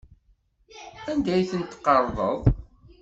Anda 1.11 1.31
ay 1.35 1.45
tent-tqerḍeḍ? 1.51 2.39